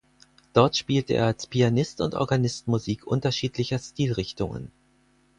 Dort 0.53 0.75
spielte 0.77 1.13
er 1.13 1.27
als 1.27 1.45
Pianist 1.45 2.01
und 2.01 2.15
Organist 2.15 2.67
Musik 2.67 3.05
unterschiedlicher 3.05 3.77
Stilrichtungen. 3.77 4.71